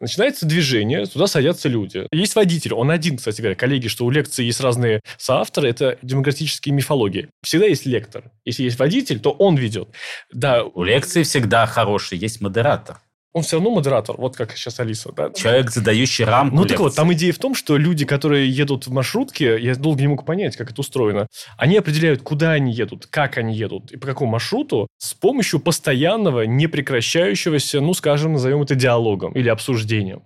[0.00, 2.06] Начинается движение, туда садятся люди.
[2.10, 3.54] Есть водитель, он один, кстати говоря.
[3.54, 7.28] Коллеги, что у лекции есть разные соавторы, это демократические мифологии.
[7.42, 8.24] Всегда есть лектор.
[8.44, 9.88] Если есть водитель, то он ведет.
[10.32, 10.64] Да.
[10.64, 12.96] У лекции всегда хороший, есть модератор
[13.32, 15.12] он все равно модератор, вот как сейчас Алиса.
[15.12, 15.30] Да?
[15.30, 16.56] Человек, задающий рамку.
[16.56, 16.74] Ну, лекции.
[16.74, 20.08] так вот, там идея в том, что люди, которые едут в маршрутке, я долго не
[20.08, 24.06] мог понять, как это устроено, они определяют, куда они едут, как они едут и по
[24.06, 30.22] какому маршруту с помощью постоянного, непрекращающегося, ну, скажем, назовем это диалогом или обсуждением.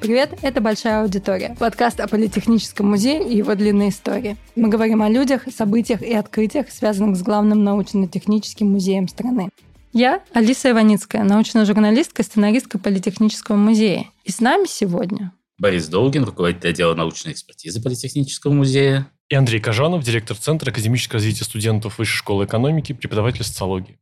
[0.00, 4.36] Привет, это «Большая аудитория»– подкаст о Политехническом музее и его длинной истории.
[4.54, 9.50] Мы говорим о людях, событиях и открытиях, связанных с главным научно-техническим музеем страны.
[9.92, 14.06] Я Алиса Иваницкая, научная журналистка, сценаристка Политехнического музея.
[14.24, 19.08] И с нами сегодня Борис Долгин, руководитель отдела научной экспертизы Политехнического музея.
[19.28, 23.98] И Андрей Кожанов, директор Центра академического развития студентов Высшей школы экономики, преподаватель социологии.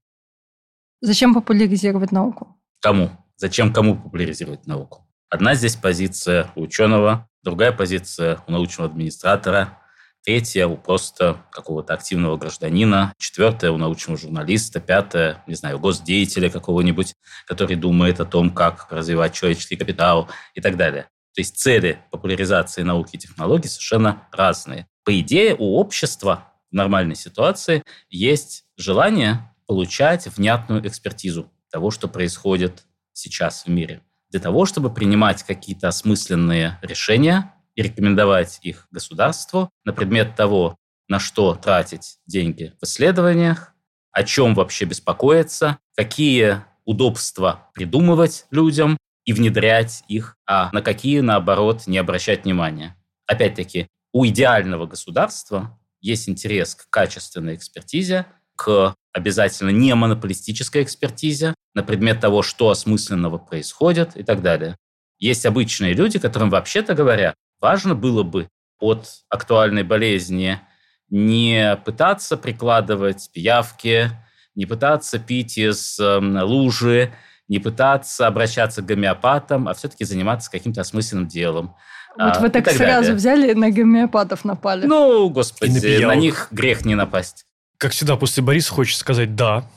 [1.01, 2.55] Зачем популяризировать науку?
[2.81, 3.11] Кому?
[3.37, 5.06] Зачем кому популяризировать науку?
[5.29, 9.77] Одна здесь позиция у ученого, другая позиция у научного администратора,
[10.25, 17.15] третья у просто какого-то активного гражданина, четвертая у научного журналиста, пятая, не знаю, госдеятеля какого-нибудь,
[17.45, 21.09] который думает о том, как развивать человеческий капитал и так далее.
[21.35, 24.87] То есть цели популяризации науки и технологий совершенно разные.
[25.05, 32.85] По идее, у общества в нормальной ситуации есть желание получать внятную экспертизу того, что происходит
[33.13, 39.93] сейчас в мире для того, чтобы принимать какие-то осмысленные решения и рекомендовать их государству на
[39.93, 40.77] предмет того,
[41.09, 43.73] на что тратить деньги в исследованиях,
[44.11, 51.87] о чем вообще беспокоиться, какие удобства придумывать людям и внедрять их, а на какие, наоборот,
[51.87, 52.97] не обращать внимания.
[53.27, 61.83] Опять-таки, у идеального государства есть интерес к качественной экспертизе, к обязательно не монополистической экспертизе на
[61.83, 64.77] предмет того, что осмысленного происходит и так далее.
[65.19, 70.61] Есть обычные люди, которым, вообще-то говоря, важно было бы от актуальной болезни
[71.09, 74.11] не пытаться прикладывать пиявки,
[74.55, 77.15] не пытаться пить из э, лужи,
[77.49, 81.75] не пытаться обращаться к гомеопатам, а все-таки заниматься каким-то осмысленным делом.
[82.19, 83.15] Вот а, вы так, так сразу далее.
[83.15, 84.85] взяли на гомеопатов напали.
[84.85, 87.47] Ну, господи, на, на них грех не напасть.
[87.79, 89.69] Как всегда, после Бориса хочется сказать «да»,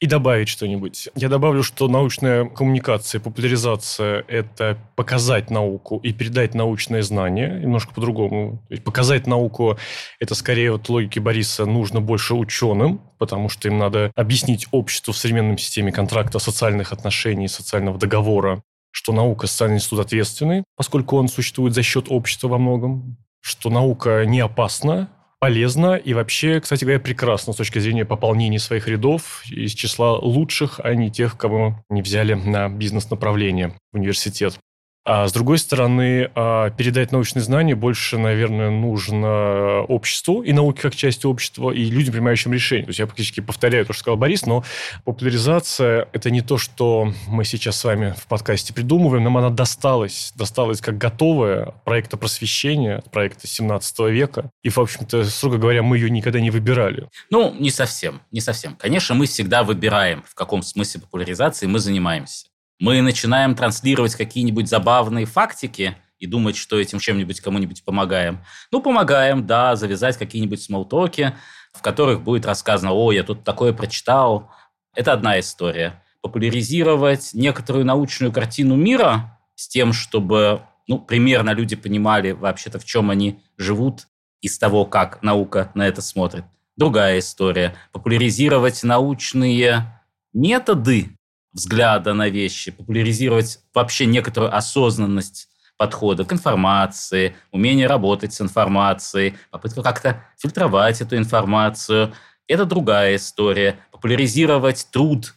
[0.00, 1.08] и добавить что-нибудь.
[1.14, 8.62] Я добавлю, что научная коммуникация, популяризация– это показать науку и передать научные знания немножко по-другому.
[8.84, 9.78] Показать науку–
[10.20, 15.16] это скорее вот логики Бориса нужно больше ученым, потому что им надо объяснить обществу в
[15.16, 21.72] современной системе контракта социальных отношений, социального договора, что наука– социальный институт ответственный, поскольку он существует
[21.72, 25.08] за счет общества во многом, что наука не опасна,
[25.44, 30.80] полезно и вообще, кстати говоря, прекрасно с точки зрения пополнения своих рядов из числа лучших,
[30.82, 34.58] а не тех, кого не взяли на бизнес-направление в университет.
[35.06, 40.96] А с другой стороны, а, передать научные знания больше, наверное, нужно обществу и науке как
[40.96, 42.84] части общества, и людям, принимающим решения.
[42.84, 44.64] То есть я практически повторяю то, что сказал Борис, но
[45.04, 50.32] популяризация– это не то, что мы сейчас с вами в подкасте придумываем, нам она досталась,
[50.36, 54.50] досталась как готовая проекта просвещения, проекта 17 века.
[54.62, 57.08] И, в общем-то, строго говоря, мы ее никогда не выбирали.
[57.28, 58.74] Ну, не совсем, не совсем.
[58.76, 62.46] Конечно, мы всегда выбираем, в каком смысле популяризации мы занимаемся
[62.80, 68.44] мы начинаем транслировать какие-нибудь забавные фактики и думать, что этим чем-нибудь кому-нибудь помогаем.
[68.70, 71.34] Ну, помогаем, да, завязать какие-нибудь смолтоки,
[71.72, 74.50] в которых будет рассказано, о, я тут такое прочитал.
[74.94, 76.02] Это одна история.
[76.22, 83.10] Популяризировать некоторую научную картину мира с тем, чтобы ну, примерно люди понимали вообще-то, в чем
[83.10, 84.06] они живут
[84.40, 86.44] из того, как наука на это смотрит.
[86.76, 87.74] Другая история.
[87.92, 90.00] Популяризировать научные
[90.32, 91.16] методы
[91.54, 99.82] взгляда на вещи, популяризировать вообще некоторую осознанность подхода к информации, умение работать с информацией, попытка
[99.82, 102.12] как-то фильтровать эту информацию.
[102.46, 103.78] Это другая история.
[103.90, 105.34] Популяризировать труд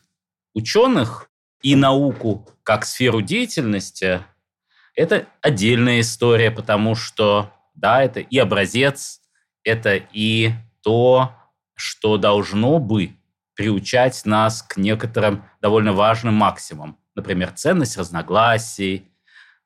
[0.54, 1.30] ученых
[1.62, 4.22] и науку как сферу деятельности–
[4.96, 9.22] это отдельная история, потому что, да, это и образец,
[9.64, 11.32] это и то,
[11.76, 13.17] что должно бы
[13.58, 16.98] приучать нас к некоторым довольно важным максимумам.
[17.16, 19.12] Например, ценность разногласий,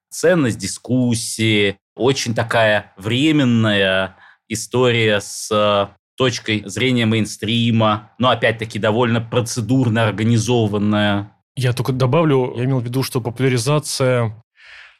[0.10, 4.16] ценность дискуссии, очень такая временная
[4.48, 11.36] история с точкой зрения мейнстрима, но опять-таки довольно процедурно организованная.
[11.56, 14.42] Я только добавлю, я имел в виду, что популяризация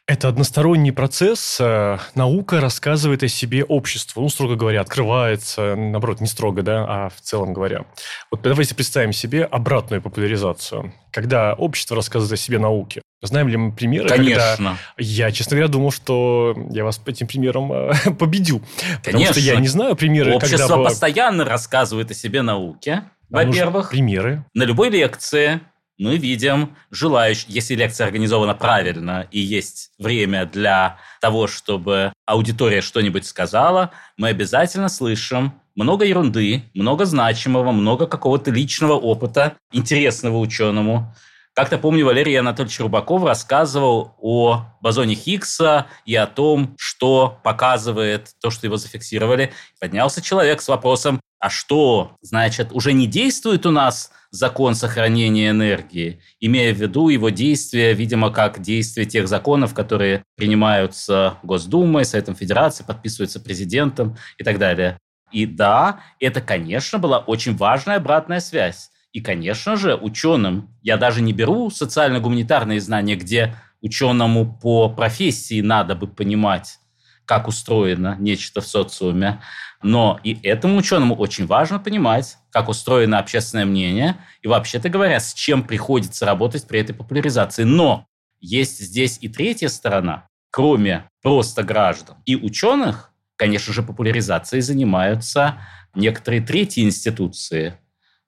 [0.08, 1.58] Это односторонний процесс.
[1.60, 4.20] Э, наука рассказывает о себе обществу.
[4.22, 7.84] Ну, строго говоря, открывается, наоборот, не строго, да, а в целом говоря.
[8.30, 10.92] Вот давайте представим себе обратную популяризацию.
[11.12, 13.00] Когда общество рассказывает о себе науке.
[13.22, 14.08] Знаем ли мы примеры?
[14.08, 14.56] Конечно.
[14.56, 18.60] Когда я, честно говоря, думал, что я вас этим примерам э, победю.
[19.04, 19.04] Конечно.
[19.04, 20.84] Потому что я не знаю примеры, Общество когда...
[20.84, 23.04] постоянно рассказывает о себе науке.
[23.32, 24.44] А во-первых, примеры.
[24.52, 25.60] На любой лекции
[26.02, 33.24] мы видим желающих, если лекция организована правильно и есть время для того, чтобы аудитория что-нибудь
[33.24, 41.14] сказала, мы обязательно слышим много ерунды, много значимого, много какого-то личного опыта, интересного ученому.
[41.54, 48.50] Как-то помню, Валерий Анатольевич Рубаков рассказывал о бозоне Хиггса и о том, что показывает то,
[48.50, 49.52] что его зафиксировали.
[49.78, 56.22] Поднялся человек с вопросом, а что, значит, уже не действует у нас закон сохранения энергии,
[56.40, 62.82] имея в виду его действие, видимо, как действие тех законов, которые принимаются Госдумой, Советом Федерации,
[62.82, 64.96] подписываются президентом и так далее.
[65.32, 68.91] И да, это, конечно, была очень важная обратная связь.
[69.12, 75.94] И, конечно же, ученым, я даже не беру социально-гуманитарные знания, где ученому по профессии надо
[75.94, 76.78] бы понимать,
[77.26, 79.42] как устроено нечто в социуме.
[79.82, 85.34] Но и этому ученому очень важно понимать, как устроено общественное мнение и, вообще-то говоря, с
[85.34, 87.64] чем приходится работать при этой популяризации.
[87.64, 88.06] Но
[88.40, 90.26] есть здесь и третья сторона.
[90.50, 95.58] Кроме просто граждан и ученых, конечно же, популяризацией занимаются
[95.94, 97.78] некоторые третьи институции.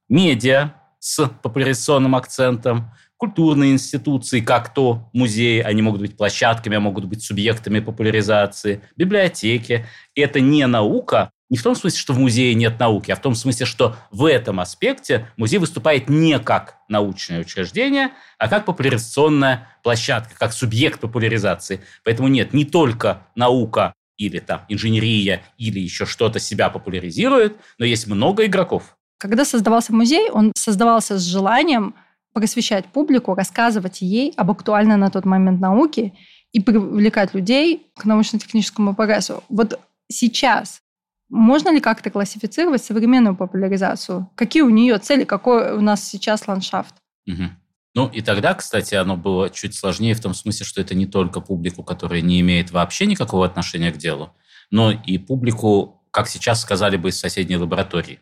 [0.08, 7.04] Медиа с популяризационным акцентом, культурные институции, как то музеи, они могут быть площадками, а могут
[7.06, 9.86] быть субъектами популяризации, библиотеки.
[10.14, 13.34] Это не наука, не в том смысле, что в музее нет науки, а в том
[13.34, 20.34] смысле, что в этом аспекте музей выступает не как научное учреждение, а как популяризационная площадка,
[20.36, 21.80] как субъект популяризации.
[22.02, 28.06] Поэтому нет, не только наука или там инженерия или еще что-то себя популяризирует, но есть
[28.06, 28.96] много игроков.
[29.24, 31.94] Когда создавался музей, он создавался с желанием
[32.34, 36.12] просвещать публику, рассказывать ей об актуальной на тот момент науке
[36.52, 39.42] и привлекать людей к научно-техническому прогрессу.
[39.48, 39.80] Вот
[40.12, 40.82] сейчас
[41.30, 44.28] можно ли как-то классифицировать современную популяризацию?
[44.34, 45.24] Какие у нее цели?
[45.24, 46.94] Какой у нас сейчас ландшафт?
[47.26, 47.44] Угу.
[47.94, 51.40] Ну и тогда, кстати, оно было чуть сложнее в том смысле, что это не только
[51.40, 54.34] публику, которая не имеет вообще никакого отношения к делу,
[54.70, 58.20] но и публику, как сейчас сказали бы, из соседней лаборатории.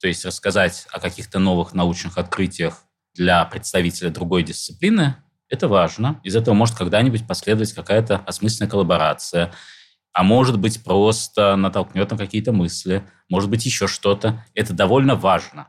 [0.00, 2.84] То есть рассказать о каких-то новых научных открытиях
[3.14, 5.16] для представителя другой дисциплины,
[5.48, 6.20] это важно.
[6.22, 9.52] Из этого может когда-нибудь последовать какая-то осмысленная коллаборация.
[10.12, 13.02] А может быть, просто натолкнет на какие-то мысли.
[13.28, 14.44] Может быть, еще что-то.
[14.54, 15.68] Это довольно важно.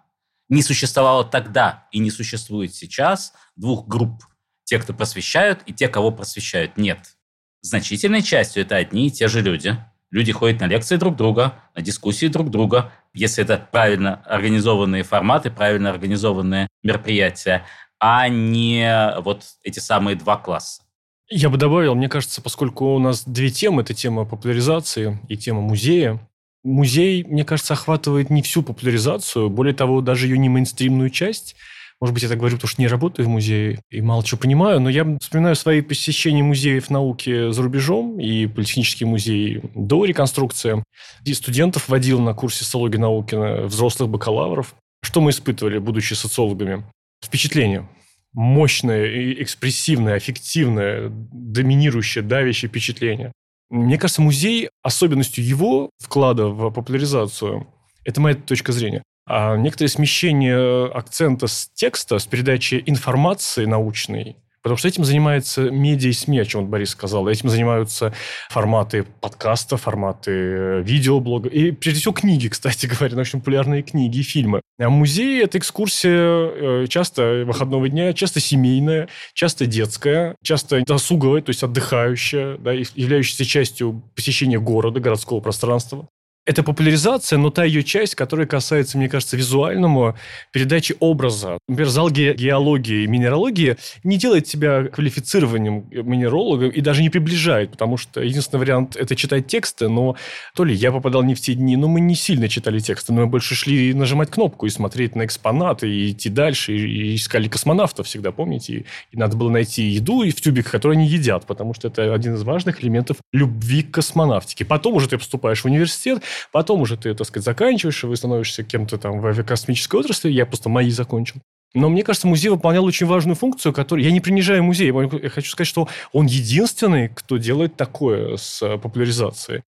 [0.49, 4.23] Не существовало тогда и не существует сейчас двух групп.
[4.63, 6.77] Те, кто просвещают, и те, кого просвещают.
[6.77, 7.15] Нет.
[7.61, 9.77] Значительной частью это одни и те же люди.
[10.11, 15.51] Люди ходят на лекции друг друга, на дискуссии друг друга, если это правильно организованные форматы,
[15.51, 17.65] правильно организованные мероприятия,
[17.99, 20.81] а не вот эти самые два класса.
[21.29, 25.61] Я бы добавил, мне кажется, поскольку у нас две темы, это тема популяризации и тема
[25.61, 26.19] музея,
[26.63, 31.55] музей, мне кажется, охватывает не всю популяризацию, более того, даже ее не мейнстримную часть–
[32.01, 34.79] может быть, я так говорю, потому что не работаю в музее и мало чего понимаю,
[34.79, 40.83] но я вспоминаю свои посещения музеев науки за рубежом и политехнический музей до реконструкции.
[41.25, 44.75] И студентов водил на курсе социологии науки взрослых бакалавров.
[45.03, 46.85] Что мы испытывали, будучи социологами?
[47.23, 47.89] Впечатление.
[48.31, 53.33] Мощное, экспрессивное, аффективное, доминирующее, давящее впечатление.
[53.69, 57.67] Мне кажется, музей, особенностью его вклада в популяризацию,
[58.05, 64.77] это моя точка зрения, а некоторое смещение акцента с текста, с передачи информации научной, Потому
[64.77, 67.27] что этим занимается медиа и СМИ, о чем вот Борис сказал.
[67.29, 68.13] Этим занимаются
[68.49, 71.47] форматы подкаста, форматы э, видеоблога.
[71.47, 74.61] И, прежде всего, книги, кстати говоря, научно-популярные книги и фильмы.
[74.77, 81.51] А музей– это экскурсия э, часто выходного дня, часто семейная, часто детская, часто досуговая, то
[81.51, 86.09] есть отдыхающая, да, являющаяся частью посещения города, городского пространства
[86.49, 90.15] это популяризация, но та ее часть, которая касается, мне кажется, визуальному
[90.51, 91.59] передачи образа.
[91.67, 97.69] Например, зал ге- геологии и минералогии не делает тебя квалифицированием минеролога и даже не приближает,
[97.69, 100.15] потому что единственный вариант– это читать тексты, но
[100.55, 103.21] то ли я попадал не в те дни, но мы не сильно читали тексты, но
[103.21, 108.07] мы больше шли нажимать кнопку и смотреть на экспонаты, и идти дальше, и, искали космонавтов
[108.07, 108.73] всегда, помните?
[108.73, 112.11] И, и надо было найти еду и в тюбиках, которые они едят, потому что это
[112.11, 114.65] один из важных элементов любви к космонавтике.
[114.65, 118.97] Потом уже ты поступаешь в университет, Потом уже ты, так сказать, заканчиваешь, вы становишься кем-то
[118.97, 120.29] там в авиакосмической отрасли.
[120.29, 121.41] Я просто мои закончил.
[121.75, 124.03] Но мне кажется, музей выполнял очень важную функцию, которую...
[124.03, 129.61] Я не принижаю музей, я хочу сказать, что он единственный, кто делает такое с популяризацией.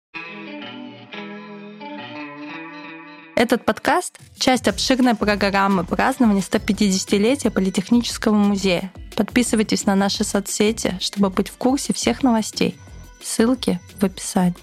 [3.37, 8.93] Этот подкаст– часть обширной программы празднования 150-летия Политехнического музея.
[9.17, 12.77] Подписывайтесь на наши соцсети, чтобы быть в курсе всех новостей.
[13.23, 14.57] Ссылки в описании.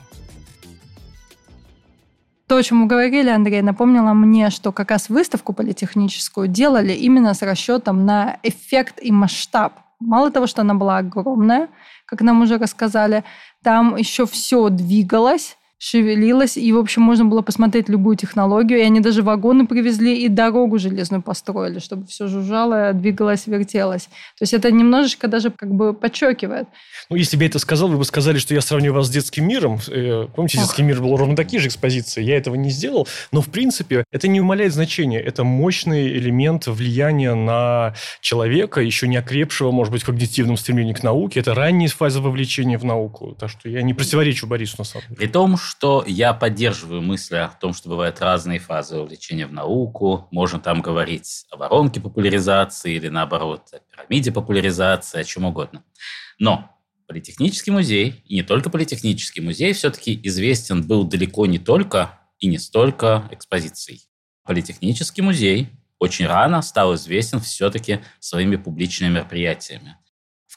[2.47, 7.33] То, о чем мы говорили, Андрей, напомнило мне, что как раз выставку политехническую делали именно
[7.33, 9.73] с расчетом на эффект и масштаб.
[9.99, 11.67] Мало того, что она была огромная,
[12.05, 13.25] как нам уже рассказали,
[13.63, 18.99] там еще все двигалось, шевелилась, и, в общем, можно было посмотреть любую технологию, и они
[18.99, 24.05] даже вагоны привезли и дорогу железную построили, чтобы все жужжало, двигалось, вертелось.
[24.05, 26.67] То есть это немножечко даже как бы подчеркивает.
[27.09, 29.47] Ну, если бы я это сказал, вы бы сказали, что я сравню вас с детским
[29.47, 29.79] миром.
[29.87, 32.23] Э, помните, детский мир был ровно такие же экспозиции.
[32.23, 35.19] Я этого не сделал, но, в принципе, это не умаляет значения.
[35.19, 41.39] Это мощный элемент влияния на человека, еще не окрепшего, может быть, когнитивном стремлении к науке.
[41.39, 43.35] Это ранняя фаза вовлечения в науку.
[43.39, 45.17] Так что я не противоречу Борису, на самом деле.
[45.17, 50.27] При том, что я поддерживаю мысли о том, что бывают разные фазы увлечения в науку.
[50.31, 55.83] Можно там говорить о воронке популяризации или, наоборот, о пирамиде популяризации, о чем угодно.
[56.39, 56.73] Но
[57.07, 62.57] Политехнический музей, и не только Политехнический музей, все-таки известен был далеко не только и не
[62.57, 64.01] столько экспозицией.
[64.43, 65.69] Политехнический музей
[65.99, 69.97] очень рано стал известен все-таки своими публичными мероприятиями.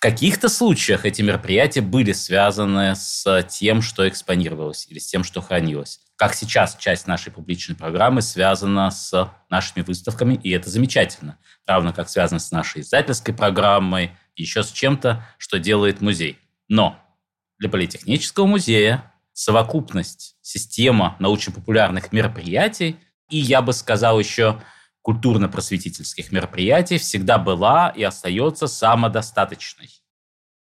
[0.00, 5.42] В каких-то случаях эти мероприятия были связаны с тем, что экспонировалось или с тем, что
[5.42, 6.00] хранилось.
[6.16, 11.38] Как сейчас часть нашей публичной программы связана с нашими выставками, и это замечательно.
[11.66, 16.38] Равно как связано с нашей издательской программой, еще с чем-то, что делает музей.
[16.66, 16.98] Но
[17.58, 22.96] для Политехнического музея совокупность, система научно-популярных мероприятий
[23.28, 24.62] и, я бы сказал, еще
[25.02, 29.90] культурно-просветительских мероприятий всегда была и остается самодостаточной.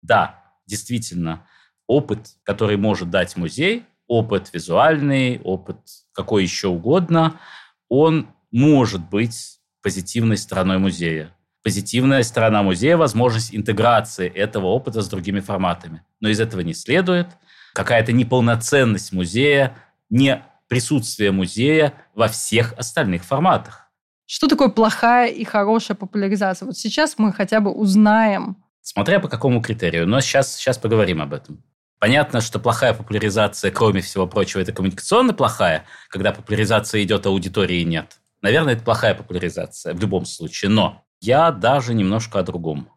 [0.02, 1.46] Да, действительно,
[1.86, 5.78] опыт, который может дать музей, опыт визуальный, опыт
[6.12, 7.40] какой еще угодно,
[7.88, 11.34] он может быть позитивной стороной музея.
[11.62, 16.02] Позитивная сторона музея– возможность интеграции этого опыта с другими форматами.
[16.20, 17.28] Но из этого не следует
[17.72, 19.74] какая-то неполноценность музея,
[20.10, 23.83] не присутствие музея во всех остальных форматах.
[24.26, 26.66] Что такое плохая и хорошая популяризация?
[26.66, 28.56] Вот сейчас мы хотя бы узнаем.
[28.80, 30.06] Смотря по какому критерию.
[30.06, 31.62] Но сейчас, сейчас поговорим об этом.
[31.98, 37.82] Понятно, что плохая популяризация, кроме всего прочего, это коммуникационно плохая, когда популяризация идет, а аудитории
[37.82, 38.18] нет.
[38.42, 40.70] Наверное, это плохая популяризация в любом случае.
[40.70, 42.88] Но я даже немножко о другом.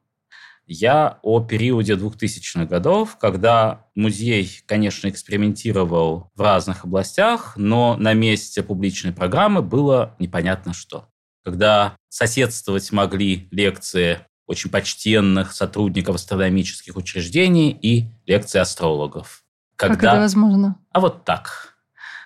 [0.66, 8.64] Я о периоде 2000-х годов, когда музей, конечно, экспериментировал в разных областях, но на месте
[8.64, 11.08] публичной программы было непонятно что
[11.48, 19.46] когда соседствовать могли лекции очень почтенных сотрудников астрономических учреждений и лекции астрологов.
[19.78, 19.96] Когда...
[19.96, 20.78] Как это возможно?
[20.92, 21.78] А вот так.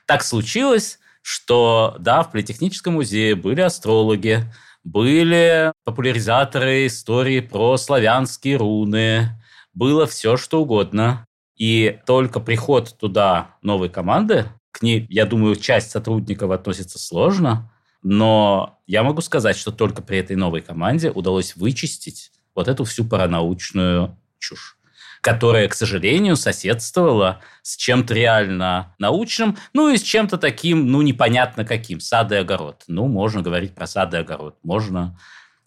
[0.08, 4.52] Так случилось, что, да, в Политехническом музее были астрологи,
[4.84, 9.40] были популяризаторы истории про славянские руны,
[9.76, 11.28] было все, что угодно.
[11.56, 17.71] И только приход туда новой команды, к ней, я думаю, часть сотрудников относится сложно,
[18.04, 23.06] но я могу сказать, что только при этой новой команде удалось вычистить вот эту всю
[23.06, 24.78] паранаучную чушь
[25.22, 31.64] которая, к сожалению, соседствовала с чем-то реально научным, ну и с чем-то таким, ну, непонятно
[31.64, 32.84] каким, сад и огород.
[32.88, 35.18] Ну, можно говорить про сад и огород, можно,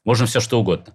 [0.04, 0.94] можно все что угодно.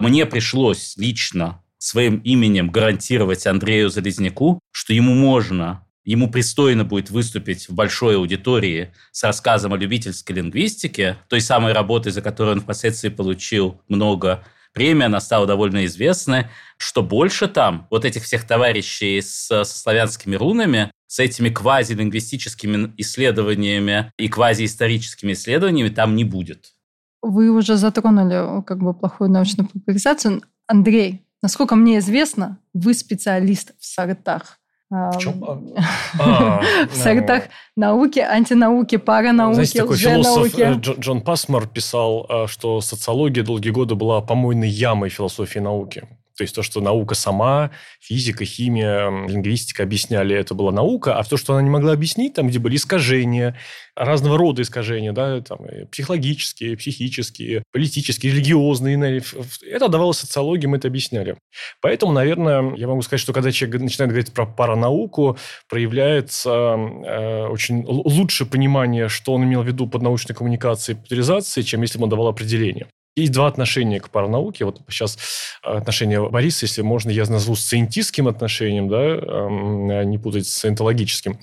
[0.00, 7.68] Мне пришлось лично своим именем гарантировать Андрею Залезняку, что ему можно ему пристойно будет выступить
[7.68, 13.08] в большой аудитории с рассказом о любительской лингвистике, той самой работы, за которую он впоследствии
[13.08, 19.46] получил много премий, она стала довольно известной, что больше там вот этих всех товарищей с,
[19.46, 26.72] со славянскими рунами, с этими квазилингвистическими исследованиями и квазиисторическими исследованиями там не будет.
[27.20, 30.42] Вы уже затронули как бы плохую научную популяризацию.
[30.66, 34.58] Андрей, насколько мне известно, вы специалист в сортах.
[34.92, 35.42] В чем?
[36.20, 37.44] А, в сортах
[37.76, 43.94] науки, антинауки, паранауки, Знаете, такой философ э, Джон Пасмар писал, э, что социология долгие годы
[43.94, 46.06] была помойной ямой философии науки.
[46.36, 47.70] То есть то, что наука сама,
[48.00, 52.48] физика, химия, лингвистика объясняли, это была наука, а то, что она не могла объяснить, там,
[52.48, 53.56] где были искажения,
[53.94, 55.58] разного рода искажения, да, там,
[55.90, 59.22] психологические, психические, политические, религиозные,
[59.68, 61.36] это давало социологии, мы это объясняли.
[61.80, 65.36] Поэтому, наверное, я могу сказать, что когда человек начинает говорить про паранауку,
[65.68, 71.64] проявляется э, очень лучшее понимание, что он имел в виду под научной коммуникацией и популяризацией,
[71.64, 72.86] чем если бы он давал определение.
[73.14, 74.64] Есть два отношения к паранауке.
[74.64, 75.18] Вот сейчас
[75.62, 81.38] отношение Бориса, если можно, я назову сциентистским отношением, да, а не путать с сcientологическим.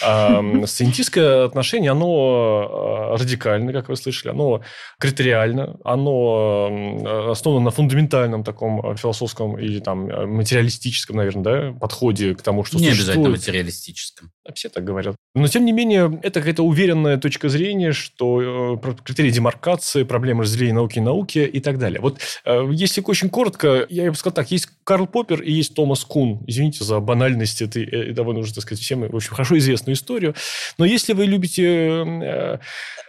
[0.66, 4.62] Сциентистское отношение, оно радикально, как вы слышали, оно
[4.98, 12.64] критериально, оно основано на фундаментальном таком философском или там материалистическом, наверное, да, подходе к тому,
[12.64, 13.08] что Не существует.
[13.08, 14.30] обязательно материалистическом.
[14.54, 15.14] Все так говорят.
[15.34, 20.98] Но, тем не менее, это какая-то уверенная точка зрения, что критерии демаркации, проблемы разделения науки
[20.98, 22.00] и науки и так далее.
[22.00, 26.04] Вот э, если очень коротко, я бы сказал так, есть Карл Поппер и есть Томас
[26.04, 26.42] Кун.
[26.46, 30.34] Извините за банальность этой довольно уже, так сказать, всем, в общем, хорошо известную историю.
[30.78, 32.58] Но если вы любите э,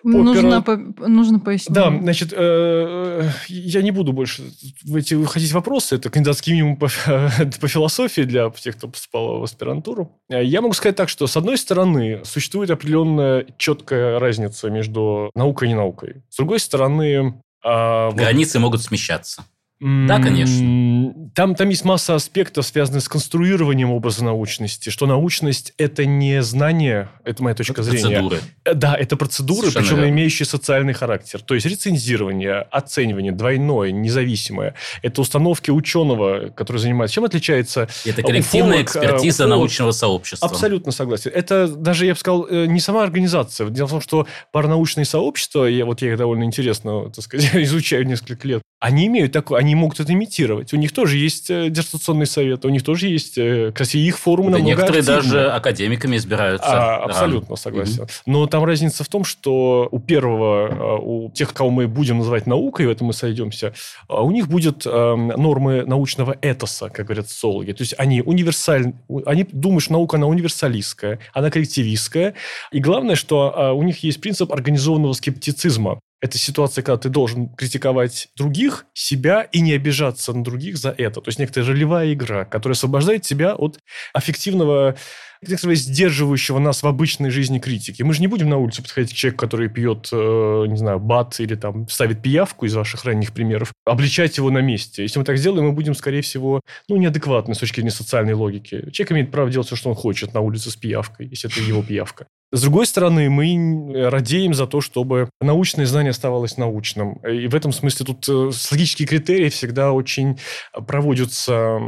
[0.04, 0.24] Поппера...
[0.24, 1.74] Нужно, по, нужно пояснить.
[1.74, 4.44] Да, значит, э, я не буду больше
[4.84, 5.96] в эти выходить вопросы.
[5.96, 6.90] Это кандидатский минимум по,
[7.62, 10.20] по философии для тех, кто поступал в аспирантуру.
[10.30, 15.72] Я могу сказать так, что, с одной стороны, существует определенная четкая разница между наукой и
[15.72, 16.24] не наукой.
[16.30, 18.64] С другой стороны, Границы вот...
[18.64, 19.46] могут смещаться.
[19.84, 21.14] Да, конечно.
[21.36, 27.10] Там, там есть масса аспектов, связанных с конструированием образа научности, что научность– это не знание,
[27.26, 28.20] это моя точка это зрения.
[28.20, 28.40] Процедуры.
[28.64, 30.10] Э, да, это процедуры, Совершенно причем верно.
[30.12, 31.42] имеющие социальный характер.
[31.42, 34.76] То есть рецензирование, оценивание, двойное, независимое.
[35.02, 37.16] Это установки ученого, который занимается.
[37.16, 39.60] Чем отличается Это коллективная уфолог, экспертиза уфолог?
[39.60, 40.48] научного сообщества.
[40.48, 41.32] Абсолютно согласен.
[41.34, 43.68] Это даже, я бы сказал, э, не сама организация.
[43.70, 48.08] Дело в том, что паранаучные сообщества, я, вот я их довольно интересно, так сказать, изучаю
[48.08, 50.74] несколько лет, они имеют такое, они могут это имитировать.
[50.74, 54.52] У них тоже есть э, диссертационный совет, у них тоже есть, э, кстати, их форумы
[54.52, 55.24] да намного Некоторые активнее.
[55.24, 56.68] даже академиками избираются.
[56.68, 58.04] А, абсолютно согласен.
[58.04, 58.10] Угу.
[58.26, 62.46] Но там разница в том, что у первого, э, у тех, кого мы будем называть
[62.46, 63.74] наукой, в этом мы сойдемся,
[64.10, 67.72] у них будет нормы научного этоса, как говорят социологи.
[67.72, 72.34] То есть они универсальны, они думают, что наука, она универсалистская, она коллективистская.
[72.74, 76.00] И главное, что у них есть принцип организованного скептицизма.
[76.24, 81.20] Это ситуация, когда ты должен критиковать других, себя и не обижаться на других за это.
[81.20, 83.78] То есть некоторая ролевая игра, которая освобождает тебя от
[84.14, 84.96] аффективного
[85.42, 88.04] некоторого сдерживающего нас в обычной жизни критики.
[88.04, 91.38] Мы же не будем на улице подходить к человеку, который пьет, э, не знаю, бат
[91.42, 95.02] или там ставит пиявку из ваших ранних примеров, обличать его на месте.
[95.02, 98.90] Если мы так сделаем, мы будем, скорее всего, ну, неадекватны с точки зрения социальной логики.
[98.92, 101.84] Человек имеет право делать все, что он хочет на улице с пиявкой, если это его
[101.84, 102.28] пиявка.
[102.54, 107.14] С другой стороны, мы радеем за то, чтобы научное знание оставалось научным.
[107.26, 110.40] И в этом смысле тут э, логические критерии всегда очень
[110.72, 111.80] проводятся,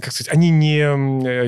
[0.00, 0.78] как сказать, они не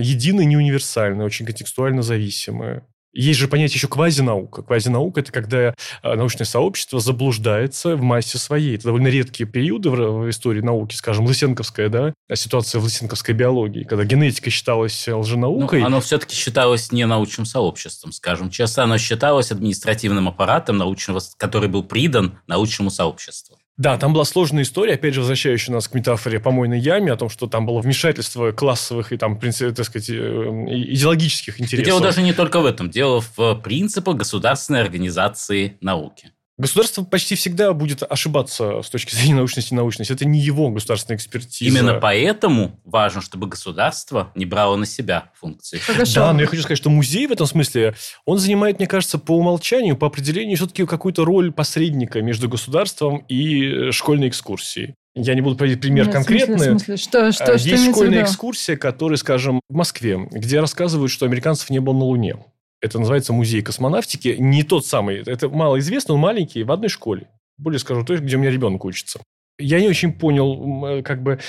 [0.00, 2.82] едины, не универсальны, очень контекстуально зависимы.
[3.14, 4.62] Есть же понятие еще квазинаука.
[4.62, 5.72] Квазинаука– это когда э,
[6.02, 8.74] научное сообщество заблуждается в массе своей.
[8.74, 14.04] Это довольно редкие периоды в, истории науки, скажем, Лысенковская, да, ситуация в Лысенковской биологии, когда
[14.04, 15.80] генетика считалась лженаукой.
[15.80, 18.50] Но оно все-таки считалось не научным сообществом, скажем.
[18.50, 23.58] Часто оно считалось административным аппаратом, научного, который был придан научному сообществу.
[23.76, 27.28] Да, там была сложная история, опять же, возвращающая нас к метафоре помойной яме, о том,
[27.28, 31.86] что там было вмешательство классовых и там, так сказать, э, идеологических интересов.
[31.86, 32.88] дело даже не только в этом.
[32.88, 36.33] Дело в принципах государственной организации науки.
[36.56, 40.12] Государство почти всегда будет ошибаться с точки зрения научности и научности.
[40.12, 41.68] Это не его государственная экспертиза.
[41.68, 45.78] Именно поэтому важно, чтобы государство не брало на себя функции.
[45.78, 46.14] Хорошо.
[46.14, 49.32] Да, но я хочу сказать, что музей в этом смысле, он занимает, мне кажется, по
[49.36, 54.94] умолчанию, по определению все-таки какую-то роль посредника между государством и школьной экскурсией.
[55.16, 56.56] Я не буду приводить пример Нет, конкретный.
[56.56, 56.96] В смысле, в смысле?
[56.96, 61.70] Что, что, а, Есть что школьная экскурсия, которая, скажем, в Москве, где рассказывают, что американцев
[61.70, 62.36] не было на Луне.
[62.84, 64.36] Это называется музей космонавтики.
[64.38, 65.22] Не тот самый.
[65.24, 67.28] Это малоизвестный, он маленький, в одной школе.
[67.56, 69.20] Более скажу, то, где у меня ребенок учится.
[69.58, 71.40] Я не очень понял, э, как бы,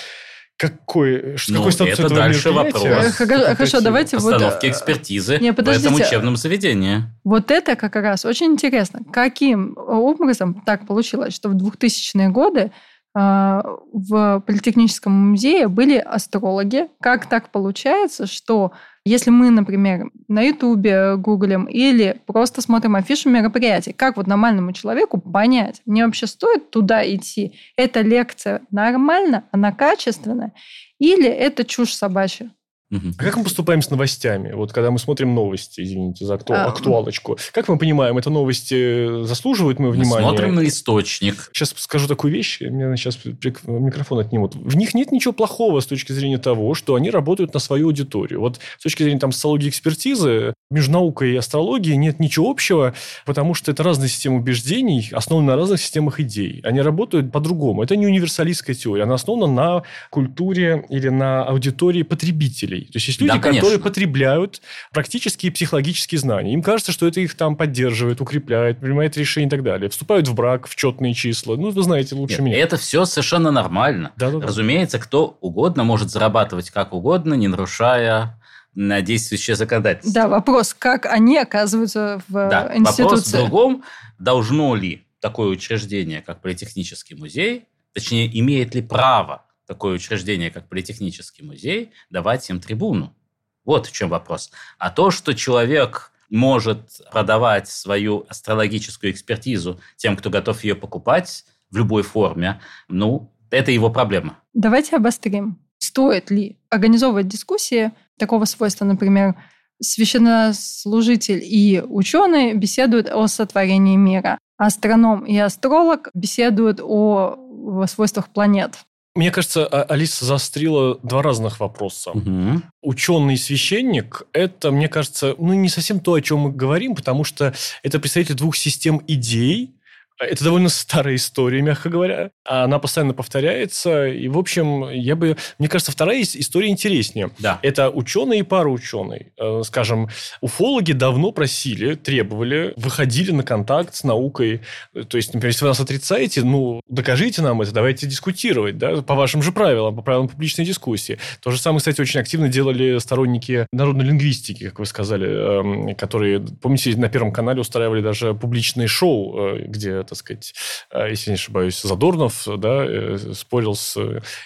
[0.56, 2.84] какой, ну, какой статус это этого дальше вопрос.
[3.18, 4.64] Хорошо, давайте вот...
[4.64, 7.04] экспертизы не, в этом учебном заведении.
[7.26, 9.02] Вот это как раз очень интересно.
[9.12, 12.72] Каким образом так получилось, что в 2000-е годы
[13.16, 16.90] в Политехническом музее были астрологи.
[17.00, 18.74] Как так получается, что
[19.06, 25.20] если мы, например, на Ютубе гуглим или просто смотрим афишу мероприятий, как вот нормальному человеку
[25.20, 27.54] понять, мне вообще стоит туда идти?
[27.78, 30.52] Эта лекция нормально, она качественная,
[31.00, 32.52] или это чушь собачья?
[32.92, 34.52] А как мы поступаем с новостями?
[34.52, 36.54] Вот когда мы смотрим новости, извините за акту...
[36.54, 40.24] а, актуалочку, как мы понимаем, это новости заслуживают моего внимания?
[40.24, 41.50] Мы смотрим на источник.
[41.54, 43.20] Сейчас скажу такую вещь, меня сейчас
[43.66, 44.56] микрофон отнимут.
[44.56, 48.40] В них нет ничего плохого с точки зрения того, что они работают на свою аудиторию.
[48.40, 52.94] Вот с точки зрения там социологии экспертизы, между наукой и астрологией нет ничего общего,
[53.26, 56.62] потому что это разные системы убеждений, основаны на разных системах идей.
[56.64, 57.84] Они работают по-другому.
[57.84, 62.92] Это не универсалистская теория, она основана на культуре или на аудитории потребителей потребителей.
[62.92, 63.62] То есть есть люди, Да, конечно.
[63.62, 64.62] которые потребляют
[64.92, 66.54] практические психологические знания.
[66.54, 69.90] Им кажется, что это их там поддерживает, укрепляет, принимает решения и так далее.
[69.90, 71.56] Вступают в брак в четные числа.
[71.56, 72.58] Ну, вы знаете лучше Нет, меня.
[72.58, 74.12] это все совершенно нормально.
[74.18, 74.48] Да-да-да.
[74.48, 78.40] Разумеется, кто угодно может зарабатывать как угодно, не нарушая
[78.74, 80.14] на действующее законодательство.
[80.24, 83.38] Да, вопрос, как они оказываются в Да, э, вопрос в институции.
[83.38, 83.84] другом.
[84.20, 91.46] Должно ли такое учреждение, как Политехнический музей, точнее, имеет ли право такое учреждение, как Политехнический
[91.46, 93.16] музей, давать им трибуну?
[93.64, 94.52] Вот в чем вопрос.
[94.78, 101.78] А то, что человек может продавать свою астрологическую экспертизу тем, кто готов ее покупать в
[101.78, 104.40] любой форме, ну, это его проблема.
[104.54, 105.60] Давайте обострим.
[105.78, 109.36] Стоит ли организовывать дискуссии такого свойства, например,
[109.82, 118.86] священнослужитель и ученый беседуют о сотворении мира, астроном и астролог беседуют о свойствах планет.
[119.16, 122.12] Мне кажется, А- Алиса заострила два разных вопроса.
[122.14, 122.64] Мгм.
[122.82, 127.24] Ученый и священник– это, мне кажется, ну, не совсем то, о чем мы говорим, потому
[127.24, 129.76] что это представитель двух систем идей.
[130.20, 132.32] Это довольно старая история, мягко говоря.
[132.46, 134.08] Она постоянно повторяется.
[134.08, 135.36] И, в общем, я бы...
[135.60, 137.32] Мне кажется, вторая ис- история интереснее.
[137.40, 137.60] Да.
[137.62, 139.34] Это ученые и параученые.
[139.38, 140.08] Э, Скажем,
[140.42, 144.62] уфологи давно просили, требовали, выходили на контакт с наукой.
[145.10, 149.16] То есть, например, если вы нас отрицаете, ну, докажите нам это, давайте дискутировать, да, по
[149.16, 151.18] вашим же правилам, по правилам публичной дискуссии.
[151.42, 156.40] То же самое, кстати, очень активно делали сторонники народной лингвистики, как вы сказали, эм, которые,
[156.40, 160.54] помните, на Первом канале устраивали даже публичные шоу, э, где, так сказать,
[160.92, 163.98] э, если не ошибаюсь, Задорнов, да, э, спорил с...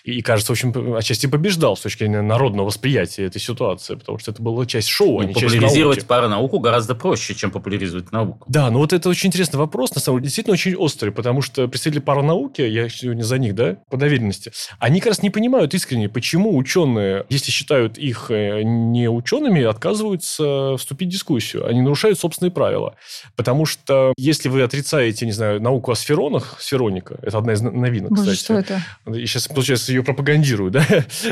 [0.03, 4.31] И, кажется, в общем, отчасти побеждал с точки зрения народного восприятия этой ситуации, потому что
[4.31, 6.07] это была часть шоу, а Ну, не часть популяризировать науки.
[6.07, 8.45] паранауку гораздо проще, чем популяризировать науку.
[8.47, 11.67] Да, ну вот это очень интересный вопрос, на самом деле, действительно очень острый, потому что
[11.67, 16.09] представители паранауки, я сегодня за них, да, по доверенности, они как раз не понимают искренне,
[16.09, 21.65] почему ученые, если считают их э, не учеными, отказываются вступить в дискуссию.
[21.67, 22.95] Они нарушают собственные правила.
[23.35, 28.11] Потому что если вы отрицаете, не знаю, науку о сферонах, сфероника, это одна из новинок,
[28.11, 28.39] Боже, кстати.
[28.39, 29.17] что это?
[29.17, 30.85] И сейчас, получается, ее пропагандирую, да?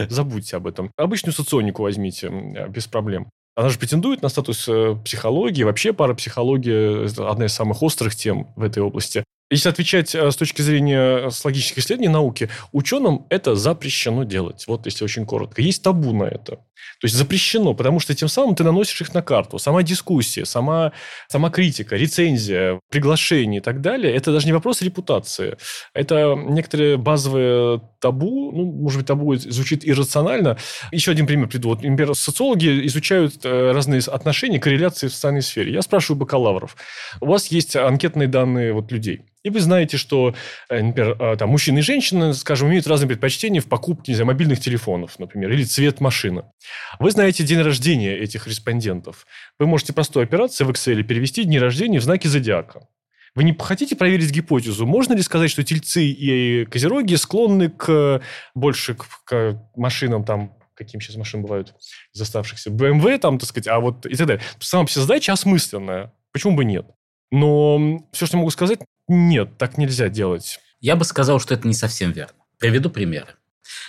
[0.10, 0.91] Забудьте об этом.
[0.97, 2.30] Обычную соционику возьмите,
[2.69, 3.30] без проблем.
[3.56, 5.63] Она же претендует на статус э, психологии.
[5.63, 9.23] Вообще парапсихология– одна из самых острых тем в этой области.
[9.49, 14.65] Если отвечать э, с точки зрения с логических исследований науки, ученым это запрещено делать.
[14.67, 15.62] Вот если очень коротко.
[15.62, 16.60] Есть табу на это.
[16.99, 19.60] То есть запрещено, потому что тем самым ты наносишь их на карту.
[19.60, 20.93] Сама дискуссия, сама,
[21.27, 25.57] сама критика, рецензия, приглашение и так далее, это даже не вопрос репутации.
[25.93, 30.57] Это некоторые базовые табу, ну, может быть, табу звучит иррационально.
[30.91, 31.69] Еще один пример приду.
[31.69, 35.73] Вот, например, социологи изучают э, разные отношения, корреляции в социальной сфере.
[35.73, 36.75] Я спрашиваю бакалавров.
[37.21, 39.21] У вас есть анкетные данные вот людей.
[39.47, 40.36] И вы знаете, что,
[40.67, 44.27] э, например, э, там, мужчины и женщины, скажем, имеют разные предпочтения в покупке, не знаю,
[44.27, 46.43] мобильных телефонов, например, или цвет машины.
[46.99, 49.25] Вы знаете день рождения этих респондентов.
[49.57, 52.89] Вы можете простой операцией в Excel перевести дни рождения в знаки зодиака.
[53.36, 54.86] Вы не хотите проверить гипотезу?
[54.86, 58.21] Можно ли сказать, что тельцы и козероги склонны к
[58.53, 61.73] больше к, к машинам там каким сейчас машин бывают
[62.13, 64.43] из оставшихся, BMW, там, так сказать, а вот и так далее.
[64.60, 66.13] Сама себе задача осмысленная.
[66.31, 66.86] Почему бы нет?
[67.31, 70.60] Но все, что могу сказать, нет, так нельзя делать.
[70.80, 72.34] Я бы сказал, что это не совсем верно.
[72.60, 73.36] Приведу примеры.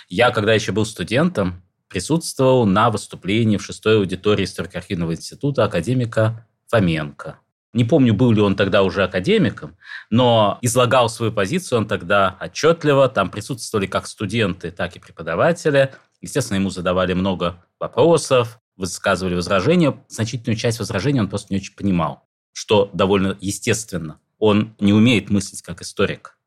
[0.07, 7.39] Я, когда еще был студентом, присутствовал на выступлении в шестой аудитории историко-архивного института академика Фоменко.
[7.73, 9.77] Не помню, был ли он тогда уже академиком,
[10.09, 13.09] но излагал свою позицию он тогда отчетливо.
[13.09, 15.93] Там присутствовали как студенты, так и преподаватели.
[16.21, 20.03] Естественно, ему задавали много вопросов, высказывали возражения.
[20.07, 24.19] Значительную часть возражений он просто не очень понимал, что довольно естественно.
[24.39, 26.37] Он не умеет мыслить как историк.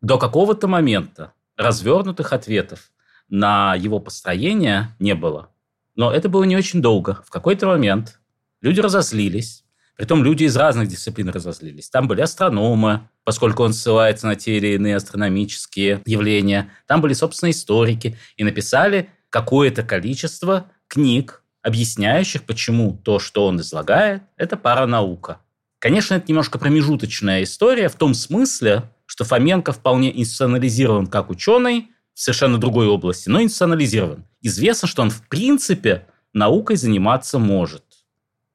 [0.00, 2.90] До какого-то момента развернутых ответов
[3.28, 5.50] на его построение не было.
[5.96, 7.22] Но это было не очень долго.
[7.26, 8.20] В какой-то момент
[8.60, 9.64] люди разозлились.
[9.96, 11.88] Притом люди из разных дисциплин разозлились.
[11.88, 16.70] Там были астрономы, поскольку он ссылается на те или иные астрономические явления.
[16.86, 18.18] Там были, собственно, историки.
[18.36, 25.40] И написали какое-то количество книг, объясняющих, почему то, что он излагает, это паранаука.
[25.84, 32.20] Конечно, это немножко промежуточная история в том смысле, что Фоменко вполне институционализирован как ученый в
[32.20, 34.24] совершенно другой области, но институционализирован.
[34.40, 37.84] Известно, что он в принципе наукой заниматься может.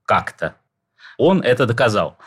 [0.06, 0.56] Как-то.
[1.20, 2.18] Он это доказал.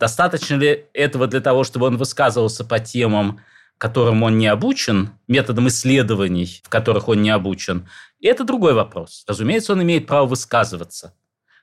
[0.00, 3.40] Достаточно ли этого для того, чтобы он высказывался по темам,
[3.76, 7.90] которым он не обучен, методом исследований, в которых он не обучен,
[8.22, 9.22] это другой вопрос.
[9.28, 11.12] Разумеется, он имеет право высказываться.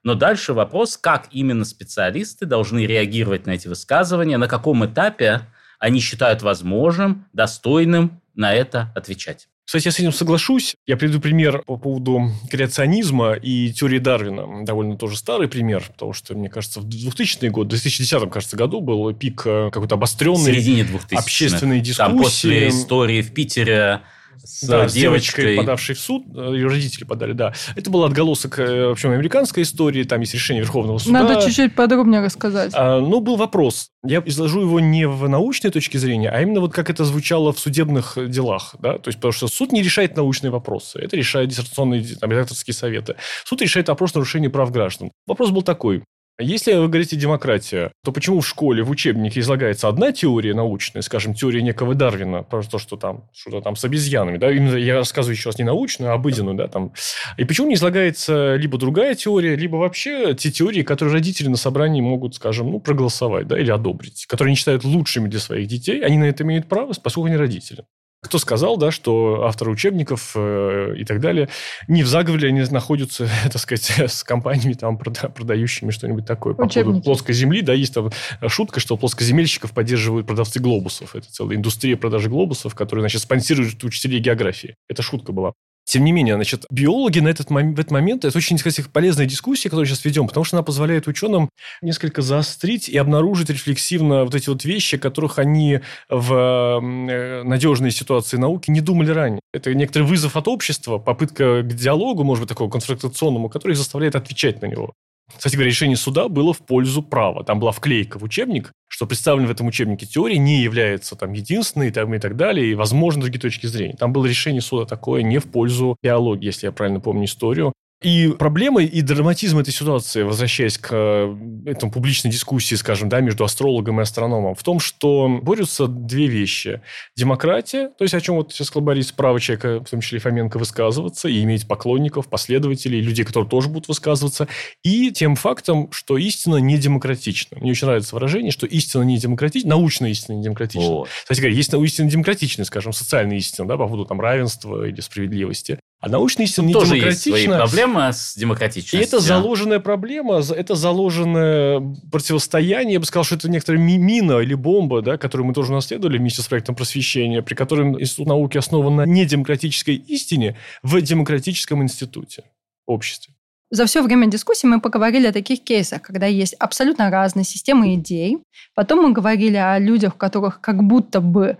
[0.03, 5.41] Но дальше вопрос, как именно специалисты должны реагировать на эти высказывания, на каком этапе
[5.79, 9.47] они считают возможным, достойным на это отвечать.
[9.65, 10.75] Кстати, я с этим соглашусь.
[10.85, 14.65] Я приведу пример по поводу креационизма и теории Дарвина.
[14.65, 18.81] Довольно тоже старый пример, потому что, мне кажется, в 2000 год, в 2010, кажется, году
[18.81, 21.97] был пик э, какой-то обостренной в середине 2000 общественной дискуссии.
[21.97, 24.01] Там после истории в Питере
[24.43, 27.53] с да, девочкой, девочкой, подавшей в суд, э, ее родители подали, да.
[27.75, 31.23] Это был отголосок, э, в общем, американской истории, там есть решение Верховного суда.
[31.23, 32.71] Надо чуть-чуть подробнее рассказать.
[32.73, 33.89] А, ну, был вопрос.
[34.05, 37.59] Я изложу его не в научной точке зрения, а именно вот как это звучало в
[37.59, 42.03] судебных делах, да, то есть потому что суд не решает научные вопросы, это решают диссертационные,
[42.19, 43.15] там, редакторские советы.
[43.45, 45.11] Суд решает вопрос нарушения прав граждан.
[45.27, 46.03] Вопрос был такой.
[46.39, 51.35] Если вы говорите демократия, то почему в школе, в учебнике излагается одна теория научная, скажем,
[51.35, 55.37] теория некого Дарвина, про то, что там, что-то там с обезьянами, да, именно я рассказываю
[55.45, 56.93] раз не научную, а обыденную, да, там.
[57.37, 62.01] И почему не излагается либо другая теория, либо вообще те теории, которые родители на собрании
[62.01, 66.17] могут, скажем, ну, проголосовать, да, или одобрить, которые они считают лучшими для своих детей, они
[66.17, 67.85] на это имеют право, поскольку они родители.
[68.23, 71.49] Кто сказал, да, что авторы учебников э, и так далее
[71.87, 76.67] не в заговоре они находятся, так сказать, с компаниями, там, прода- продающими что-нибудь такое по
[76.67, 77.61] поводу плоской земли.
[77.61, 78.11] Да, есть там
[78.47, 81.15] шутка, что плоскоземельщиков поддерживают продавцы глобусов.
[81.15, 84.75] Это целая индустрия продажи глобусов, которая, значит, спонсирует учителей географии.
[84.87, 85.53] Это шутка была.
[85.85, 89.69] Тем не менее, значит, биологи на этот, в этот момент, это очень, кстати, полезная дискуссия,
[89.69, 91.49] которую сейчас ведем, потому что она позволяет ученым
[91.81, 98.37] несколько заострить и обнаружить рефлексивно вот эти вот вещи, которых они в э, надежной ситуации
[98.37, 99.41] науки не думали ранее.
[99.53, 104.61] Это некоторый вызов от общества, попытка к диалогу, может быть, такого конфронтационному, который заставляет отвечать
[104.61, 104.93] на него.
[105.35, 107.43] Кстати говоря, решение суда было в пользу права.
[107.43, 111.91] Там была вклейка в учебник, что представлена в этом учебнике теория не является там единственной
[111.91, 113.95] там, и так далее, и возможны другие точки зрения.
[113.95, 117.73] Там было решение суда такое не в пользу биологии, если я правильно помню историю.
[118.03, 121.35] И проблема и драматизм этой ситуации, возвращаясь к э,
[121.65, 126.81] этому публичной дискуссии, скажем, да, между астрологом и астрономом, в том, что борются две вещи.
[127.15, 130.21] Демократия, то есть о чем вот сейчас сказал Борис, право человека, в том числе и
[130.21, 134.49] Фоменко, высказываться и иметь поклонников, последователей, людей, которые тоже будут высказываться,
[134.83, 137.57] и тем фактом, что истина не демократична.
[137.59, 140.89] Мне очень нравится выражение, что истина не демократична, научная истина не демократична.
[140.89, 141.09] Вот.
[141.21, 145.79] Кстати говоря, есть истина демократичная, скажем, социальная истина, да, по поводу там равенства или справедливости.
[146.03, 147.31] А научная истина не тоже демократична.
[147.31, 148.99] есть свои проблемы с демократичностью.
[148.99, 151.79] И это заложенная проблема, это заложенное
[152.11, 152.95] противостояние.
[152.95, 156.41] Я бы сказал, что это некоторая мина или бомба, да, которую мы тоже наследовали вместе
[156.41, 162.43] с проектом просвещения, при котором Институт науки основан на недемократической истине в демократическом институте,
[162.85, 163.33] обществе.
[163.69, 168.39] За все время дискуссии мы поговорили о таких кейсах, когда есть абсолютно разные системы идей.
[168.75, 171.57] Потом мы говорили о людях, у которых как будто бы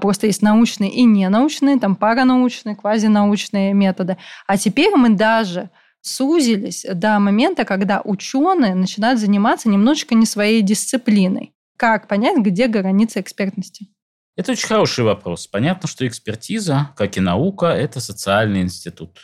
[0.00, 4.16] просто есть научные и ненаучные, там паранаучные, квазинаучные методы.
[4.46, 11.54] А теперь мы даже сузились до момента, когда ученые начинают заниматься немножечко не своей дисциплиной.
[11.76, 13.88] Как понять, где граница экспертности?
[14.36, 15.46] Это очень хороший вопрос.
[15.46, 19.18] Понятно, что экспертиза, как и наука, это социальный институт.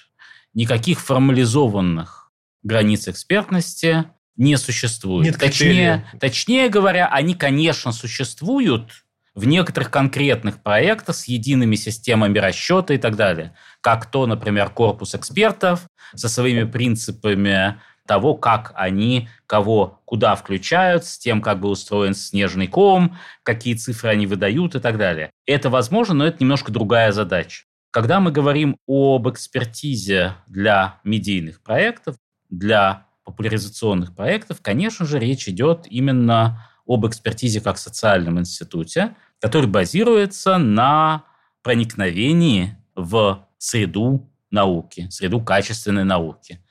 [0.54, 2.30] Никаких формализованных
[2.62, 4.04] границ экспертности
[4.36, 5.26] не существует.
[5.26, 9.04] Нет точнее, точнее говоря, они, конечно, существуют,
[9.38, 13.54] в некоторых конкретных проектах с едиными системами расчета и так далее.
[13.80, 21.18] Как то, например, корпус экспертов со своими принципами того, как они кого куда включают, с
[21.18, 25.30] тем, как бы устроен снежный ком, какие цифры они выдают и так далее.
[25.46, 27.62] Это возможно, но это немножко другая задача.
[27.92, 32.16] Когда мы говорим об экспертизе для медийных проектов,
[32.50, 40.58] для популяризационных проектов, конечно же, речь идет именно об экспертизе как социальном институте, который базируется
[40.58, 41.24] на
[41.62, 46.64] проникновении в среду науки, среду качественной науки,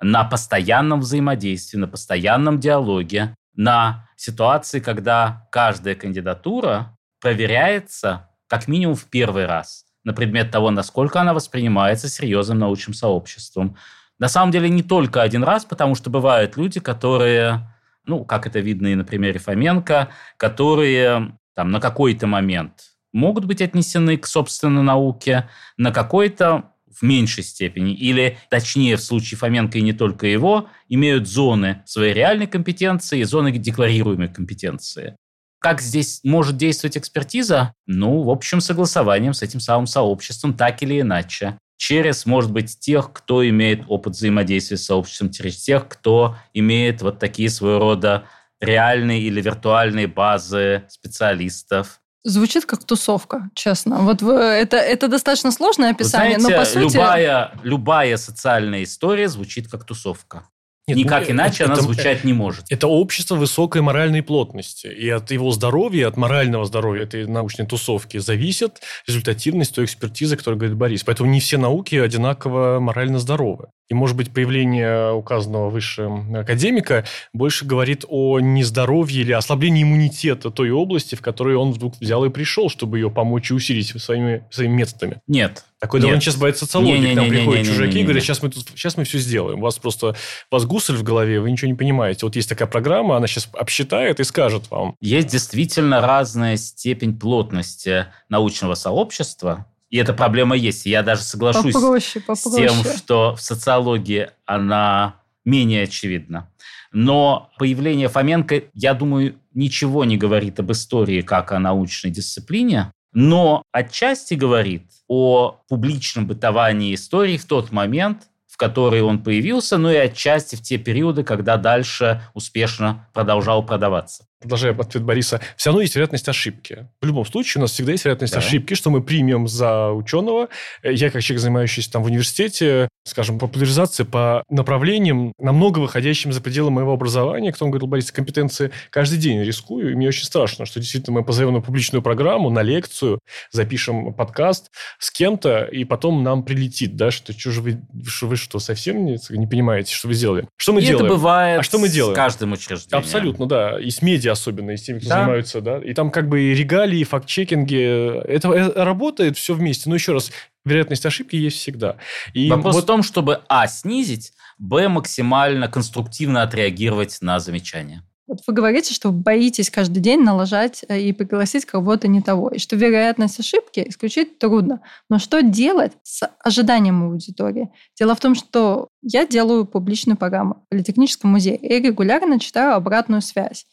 [0.00, 9.04] на постоянном взаимодействии, на постоянном диалоге, на ситуации, когда каждая кандидатура проверяется как минимум в
[9.06, 13.76] первый раз на предмет того, насколько она воспринимается серьезным научным сообществом.
[14.18, 17.70] На самом деле не только один раз, потому что бывают люди, которые,
[18.04, 23.60] ну, как это видно и на примере Фоменко, которые там, на какой-то момент могут быть
[23.60, 29.82] отнесены к собственной науке, на какой-то в меньшей степени, или, точнее, в случае Фоменко и
[29.82, 35.16] не только его, имеют зоны своей реальной компетенции и зоны декларируемой компетенции.
[35.58, 37.74] Как здесь может действовать экспертиза?
[37.86, 41.58] Ну, в общем, согласованием с этим самым сообществом, так или иначе.
[41.76, 47.18] Через, может быть, тех, кто имеет опыт взаимодействия с сообществом, через тех, кто имеет вот
[47.18, 48.24] такие своего рода
[48.60, 52.00] реальные или виртуальные базы специалистов.
[52.22, 54.00] Звучит как тусовка, честно.
[54.00, 56.94] Вот вы, это, это достаточно сложное описание, знаете, но по сути...
[56.94, 60.44] Любая, любая социальная история звучит как тусовка.
[60.86, 62.66] Нет, Никак ну, иначе это, она звучать не может.
[62.68, 64.88] Это общество высокой моральной плотности.
[64.88, 70.58] И от его здоровья, от морального здоровья этой научной тусовки зависит результативность той экспертизы, которую
[70.58, 71.04] говорит Борис.
[71.04, 73.68] Поэтому не все науки одинаково морально здоровы.
[73.90, 80.70] И, может быть, появление указанного выше академика больше говорит о нездоровье или ослаблении иммунитета той
[80.70, 84.74] области, в которой он вдруг взял и пришел, чтобы ее помочь и усилить своими, своими
[84.74, 85.20] методами.
[85.26, 85.64] Нет.
[85.80, 86.98] Такой довольно часто бывает социология.
[86.98, 89.18] Не, там не, приходят не, не, чужаки и говорят, сейчас мы, тут, сейчас мы все
[89.18, 89.60] сделаем.
[89.60, 90.10] У вас просто,
[90.50, 92.26] у вас гусель в голове, вы ничего не понимаете.
[92.26, 94.94] Вот есть такая программа, она сейчас обсчитает и скажет вам.
[95.00, 100.86] Есть действительно разная степень плотности научного сообщества, и эта проблема есть.
[100.86, 102.68] Я даже соглашусь попроще, попроще.
[102.68, 106.48] с тем, что в социологии она менее очевидна.
[106.92, 113.62] Но появление Фоменко, я думаю, ничего не говорит об истории как о научной дисциплине, но
[113.72, 119.96] отчасти говорит о публичном бытовании истории в тот момент, в который он появился, но и
[119.96, 125.94] отчасти в те периоды, когда дальше успешно продолжал продаваться продолжая ответ Бориса, все равно есть
[125.94, 126.88] вероятность ошибки.
[127.00, 128.38] В любом случае у нас всегда есть вероятность да.
[128.38, 130.48] ошибки, что мы примем за ученого.
[130.82, 136.70] Я, как человек, занимающийся там в университете, скажем, популяризации по направлениям, намного выходящим за пределы
[136.70, 141.18] моего образования, кто говорил, Борис, компетенции каждый день рискую, и мне очень страшно, что действительно
[141.18, 146.96] мы позовем на публичную программу, на лекцию, запишем подкаст с кем-то, и потом нам прилетит,
[146.96, 150.48] да, что, что же вы, что вы что, совсем не, не понимаете, что вы сделали?
[150.56, 151.06] Что мы и делаем?
[151.06, 152.14] это бывает а что мы делаем?
[152.14, 152.98] с каждым учреждением.
[152.98, 153.78] Абсолютно, да.
[153.78, 155.18] И с медиа особенно, и с теми, кто да.
[155.20, 155.78] занимаются, да.
[155.78, 158.22] И там как бы и регалии, и факт-чекинги.
[158.24, 159.88] Это, это работает все вместе.
[159.88, 160.30] Но еще раз,
[160.64, 161.96] вероятность ошибки есть всегда.
[162.34, 162.84] И Вопрос вот...
[162.84, 168.04] в том, чтобы, а, снизить, б, максимально конструктивно отреагировать на замечания.
[168.30, 172.60] Вот вы говорите, что боитесь каждый день налажать э, и пригласить кого-то не того, и
[172.60, 174.82] что вероятность ошибки исключить трудно.
[175.08, 177.70] Но что делать с ожиданием аудитории?
[177.98, 183.20] Дело в том, что я делаю публичную программу в Политехническом музее и регулярно читаю обратную
[183.20, 183.66] связь.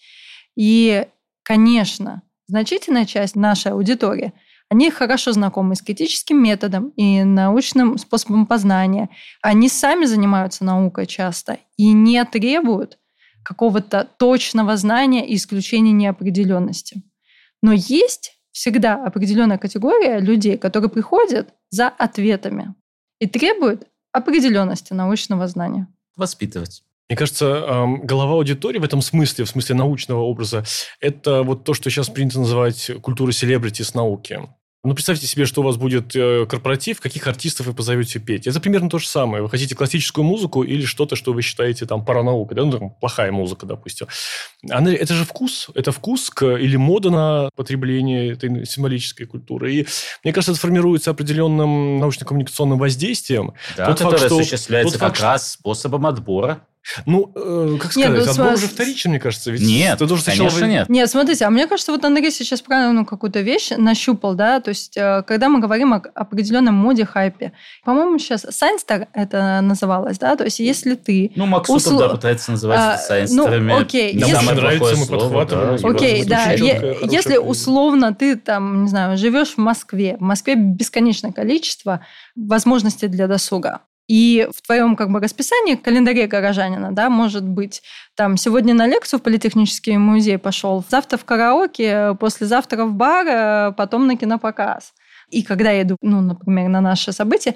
[0.58, 1.06] И,
[1.43, 4.34] конечно, значительная часть нашей аудитории
[4.70, 9.10] они хорошо знакомы с критическим методом и научным способом познания.
[9.41, 12.98] Они сами занимаются наукой часто и не требуют
[13.43, 17.04] какого-то точного знания и исключения неопределенности.
[17.62, 22.74] Но есть всегда определенная категория людей, которые приходят за ответами
[23.20, 25.88] и требуют определенности научного знания.
[26.17, 26.84] Воспитывать.
[27.10, 30.65] Мне кажется, голова аудитории в этом смысле, в смысле научного образа,
[31.00, 34.41] это вот то, что сейчас принято называть культурой селебрити с науки.
[34.84, 38.48] Ну, представьте себе, что у вас будет э, корпоратив, каких артистов вы позовете петь.
[38.48, 39.43] Это примерно то же самое.
[39.43, 42.63] Вы хотите классическую музыку или что-то, что вы считаете там паранаукой, да?
[42.63, 44.08] ну, там, плохая музыка, допустим.
[44.70, 45.70] Она, это же вкус.
[45.76, 49.74] Это вкус к, или мода на потребление этой символической культуры.
[49.74, 49.88] И
[50.24, 53.56] мне кажется, это формируется определенным научно-коммуникационным воздействием.
[53.76, 56.62] Да, тот которое факт, что, осуществляется как факт, раз способом отбора.
[57.06, 59.52] Ну, э, как сказать, нет, ну, отбор уже вторичен, мне кажется.
[59.52, 60.69] Ведь нет, ты должен конечно сначала...
[60.69, 60.89] нет.
[60.89, 64.69] Нет, смотрите, а мне кажется, вот Андрей сейчас правильно ну, какую-то вещь нащупал, да, то
[64.69, 70.36] есть, э, когда мы говорим о определенном моде, хайпе, по-моему, сейчас Сайнстер это называлось, да,
[70.36, 71.32] то есть, если ты...
[71.36, 72.00] Ну, Максутов, усл...
[72.00, 73.71] да, пытается называть а, Сайнстерами.
[73.71, 74.13] Ну, окей.
[74.13, 74.54] Нам если...
[74.54, 75.82] нравится, мы подхватываем.
[75.82, 81.32] Да, окей, да, если условно ты там, не знаю, живешь в Москве, в Москве бесконечное
[81.32, 82.02] количество
[82.36, 83.82] возможностей для досуга.
[84.08, 87.84] И в твоем как бы расписании, календаре горожанина, да, может быть,
[88.15, 93.74] там сегодня на лекцию в Политехнический музей пошел, завтра в караоке, послезавтра в бар, э,
[93.74, 94.93] потом на кинопоказ.
[95.30, 97.56] И когда я иду, ну, например, на наше событие,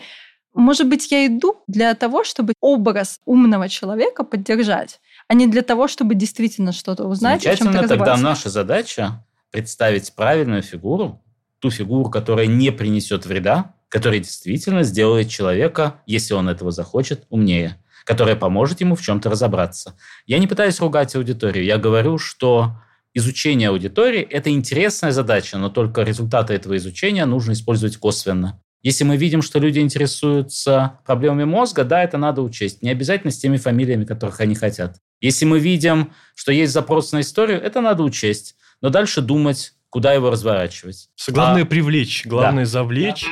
[0.53, 5.87] может быть, я иду для того, чтобы образ умного человека поддержать, а не для того,
[5.87, 7.41] чтобы действительно что-то узнать.
[7.41, 11.21] Замечательно, тогда наша задача представить правильную фигуру,
[11.59, 17.77] ту фигуру, которая не принесет вреда, который действительно сделает человека, если он этого захочет, умнее,
[18.05, 19.95] которая поможет ему в чем-то разобраться.
[20.25, 22.77] Я не пытаюсь ругать аудиторию, я говорю, что
[23.13, 28.61] изучение аудитории– это интересная задача, но только результаты этого изучения нужно использовать косвенно.
[28.81, 32.81] Если мы видим, что люди интересуются проблемами мозга, да, это надо учесть.
[32.81, 34.97] Не обязательно с теми фамилиями, которых они хотят.
[35.19, 38.55] Если мы видим, что есть запрос на историю, это надо учесть.
[38.81, 41.09] Но дальше думать, куда его разворачивать.
[41.27, 42.69] Главное а, привлечь, главное да.
[42.71, 43.27] завлечь.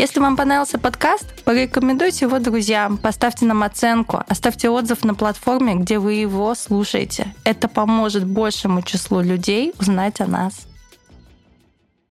[0.00, 5.98] Если вам понравился подкаст, порекомендуйте его друзьям, поставьте нам оценку, оставьте отзыв на платформе, где
[5.98, 7.34] вы его слушаете.
[7.44, 10.66] Это поможет большему числу людей узнать о нас.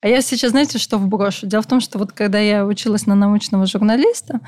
[0.01, 1.49] А я сейчас, знаете, что вброшу?
[1.49, 4.39] Дело в том, что вот когда я училась на научного журналиста,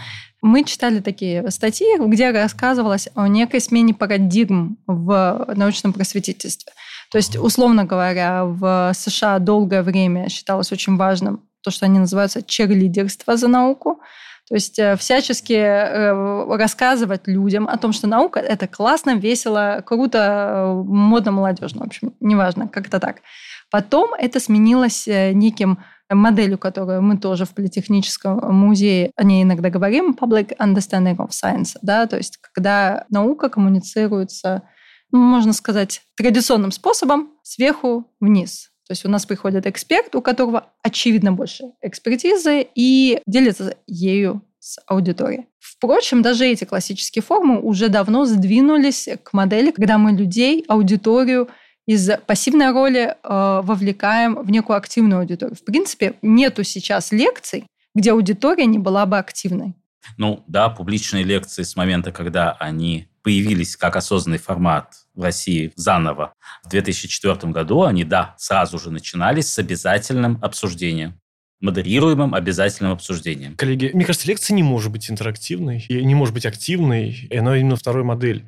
[0.40, 6.72] мы читали такие статьи, где рассказывалось о некой смене парадигм в научном просветительстве.
[7.10, 12.42] То есть, условно говоря, в США долгое время считалось очень важным то, что они называются
[12.42, 14.00] черлидерство за науку.
[14.48, 20.82] То есть э, всячески э, рассказывать людям о том, что наука– это классно, весело, круто,
[20.86, 21.80] модно, молодежно.
[21.80, 23.22] В общем, неважно, как-то так.
[23.70, 25.78] Потом это сменилось неким
[26.10, 31.76] моделью, которую мы тоже в Политехническом музее о ней иногда говорим, public understanding of science,
[31.82, 34.62] да, то есть когда наука коммуницируется,
[35.10, 38.70] ну, можно сказать, традиционным способом сверху вниз.
[38.86, 44.78] То есть у нас приходит эксперт, у которого очевидно больше экспертизы, и делится ею с
[44.86, 45.46] аудиторией.
[45.58, 51.48] Впрочем, даже эти классические формы уже давно сдвинулись к модели, когда мы людей, аудиторию
[51.86, 55.56] из пассивной роли э, вовлекаем в некую активную аудиторию.
[55.56, 59.74] В принципе, нету сейчас лекций, где аудитория не была бы активной.
[60.16, 66.34] Ну да, публичные лекции с момента, когда они появились как осознанный формат в России заново
[66.62, 71.18] в 2004 году, они, да, сразу же начинались с обязательным обсуждением
[71.60, 73.56] модерируемым обязательным обсуждением.
[73.56, 77.76] Коллеги, мне кажется, лекция не может быть интерактивной, не может быть активной, и она именно
[77.76, 78.40] второй модель.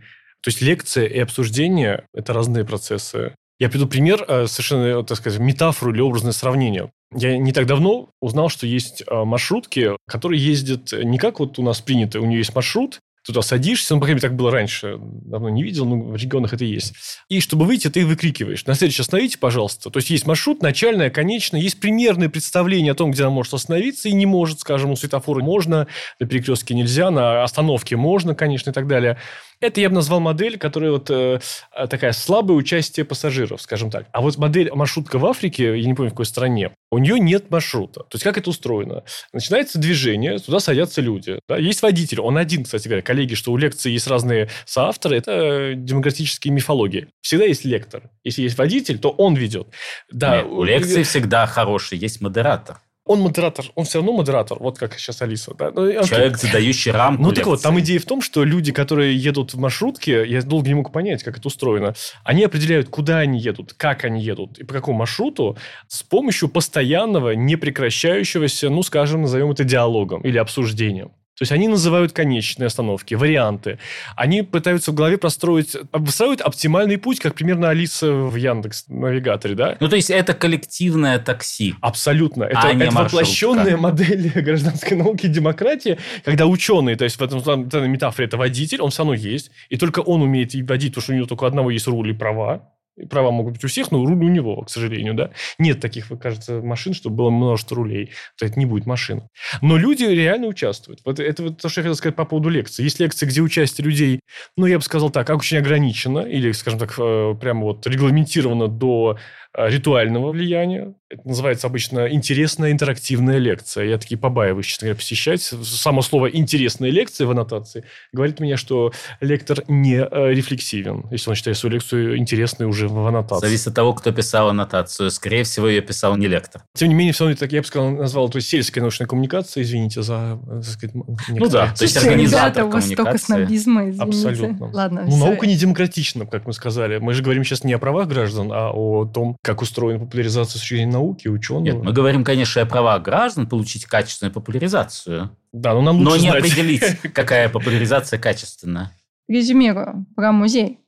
[0.43, 3.35] То есть лекция и обсуждение– это разные процессы.
[3.59, 6.91] Я приведу пример, э, совершенно, так сказать, метафору или образное сравнение.
[7.15, 11.63] Я не так давно узнал, что есть э, маршрутки, которые ездят не как вот у
[11.63, 14.97] нас принято, у нее есть маршрут, туда садишься, ну, по крайней мере, так было раньше,
[15.01, 16.95] давно не видел, но в регионах это есть.
[17.29, 18.65] И чтобы выйти, ты выкрикиваешь.
[18.67, 19.91] На следующий остановите, пожалуйста.
[19.91, 24.09] То есть, есть маршрут, начальная, конечная, есть примерное представление о том, где она может остановиться
[24.09, 25.89] и не может, скажем, у светофора можно,
[26.21, 29.19] на перекрестке нельзя, на остановке можно, конечно, и так далее.
[29.61, 31.41] Это я бы назвал модель, которая вот э,
[31.89, 34.07] такая слабое участие пассажиров, скажем так.
[34.13, 37.51] А вот модель маршрутка в Африке, я не помню, в какой стране, у нее нет
[37.51, 38.01] маршрута.
[38.01, 39.05] То есть, как это устроено?
[39.33, 41.41] Начинается движение, туда садятся люди.
[41.49, 41.57] Да?
[41.57, 43.03] Есть водитель, он один, кстати говоря.
[43.17, 47.09] Коллеги, что у лекции есть разные соавторы, это демократические мифологии.
[47.23, 48.11] Всегда есть лектор.
[48.25, 49.69] Если есть водитель, то он ведет.
[50.13, 54.79] Да, Нет, у лекции всегда хороший, есть модератор он модератор, он все равно модератор, вот
[54.79, 55.55] как сейчас Алиса.
[55.55, 55.71] Да?
[55.71, 59.55] Ну, Человек, задающий рамку Ну, так вот, там идея в том, что люди, которые едут
[59.55, 61.95] в маршрутке, я долго не мог понять, как это устроено,
[62.25, 65.57] они определяют, куда они едут, как они едут и по какому маршруту
[65.87, 71.13] с помощью постоянного, непрекращающегося, ну, скажем, назовем это диалогом или обсуждением.
[71.37, 73.79] То есть они называют конечные остановки, варианты.
[74.17, 79.77] Они пытаются в голове простроить, выстраивают оптимальный путь, как примерно Алиса в Яндекс навигаторе, да?
[79.81, 81.75] Ну, то есть это коллективное такси.
[81.83, 82.45] Абсолютно.
[82.45, 87.41] Это, а это воплощенная модель гражданской науки и демократии, когда ученые, то есть в этом,
[87.41, 91.03] в этом метафоре это водитель, он все равно есть, и только он умеет водить, потому
[91.03, 92.63] что у него только одного есть руль и права,
[93.11, 95.31] Права могут быть у всех, но руль у него, к сожалению, да.
[95.59, 98.13] Нет таких, кажется, машин, чтобы было множество рулей.
[98.39, 99.23] То это не будет машин.
[99.61, 101.01] Но люди реально участвуют.
[101.05, 102.85] Вот это вот то, что я хотел сказать по поводу лекций.
[102.85, 104.21] Есть лекции, где участие людей,
[104.57, 109.19] ну, я бы сказал так, очень ограничено, или, скажем так, э, прямо вот регламентировано до
[109.57, 110.95] ритуального влияния.
[111.09, 113.85] Это называется обычно интересная интерактивная лекция.
[113.85, 115.41] Я такие побаиваюсь, честно говоря, посещать.
[115.41, 121.37] Само слово «интересная лекция» в аннотации говорит мне, что лектор не э, рефлексивен, если он
[121.37, 123.47] считает свою лекцию интересной уже в аннотации.
[123.47, 125.11] Зависит от того, кто писал аннотацию.
[125.11, 126.63] Скорее всего, ее писал не лектор.
[126.75, 130.03] Тем не менее, все равно, так, я бы сказал, назвал это сельская научная коммуникация, извините
[130.03, 134.29] за, так сказать, Ну да, то есть организатор ребята, у вас столько снобизма, извините.
[134.29, 134.71] Абсолютно.
[134.73, 135.25] Ладно, ну, все.
[135.25, 136.99] наука не демократична, как мы сказали.
[136.99, 140.55] Мы же говорим сейчас не о правах граждан, а о том, как устроена популяризация с
[140.55, 141.63] точки зрения науки, ученого.
[141.63, 145.31] Нет, мы говорим, конечно, о правах граждан получить качественную популяризацию.
[145.53, 146.45] Да, но нам лучше Но не знать.
[146.45, 146.83] определить,
[147.15, 148.91] какая популяризация качественная.
[149.29, 150.81] Резюмирую про музей.